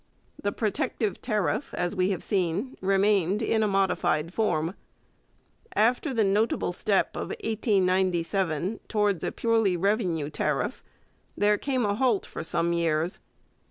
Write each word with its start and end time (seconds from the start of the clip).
The 0.41 0.51
protective 0.51 1.21
tariff, 1.21 1.75
as 1.75 1.95
we 1.95 2.09
have 2.09 2.23
seen, 2.23 2.75
remained 2.81 3.43
in 3.43 3.61
a 3.61 3.67
modified 3.67 4.33
form. 4.33 4.73
After 5.75 6.11
the 6.11 6.23
notable 6.23 6.73
step 6.73 7.15
of 7.15 7.27
1897 7.43 8.79
towards 8.87 9.23
a 9.23 9.31
purely 9.31 9.77
revenue 9.77 10.31
tariff, 10.31 10.83
there 11.37 11.59
came 11.59 11.85
a 11.85 11.93
halt 11.93 12.25
for 12.25 12.41
some 12.41 12.73
years. 12.73 13.19